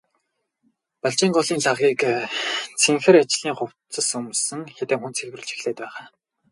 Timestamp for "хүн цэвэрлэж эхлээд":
4.99-5.77